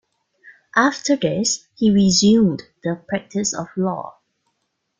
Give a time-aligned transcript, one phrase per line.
[0.75, 4.17] After this, he resumed the practice of law.